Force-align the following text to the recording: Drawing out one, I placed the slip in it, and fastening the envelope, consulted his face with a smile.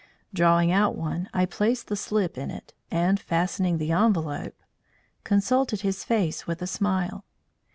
Drawing 0.33 0.71
out 0.71 0.95
one, 0.97 1.29
I 1.31 1.45
placed 1.45 1.85
the 1.85 1.95
slip 1.95 2.35
in 2.35 2.49
it, 2.49 2.73
and 2.89 3.19
fastening 3.19 3.77
the 3.77 3.91
envelope, 3.91 4.55
consulted 5.23 5.81
his 5.81 6.03
face 6.03 6.47
with 6.47 6.59
a 6.63 6.65
smile. 6.65 7.23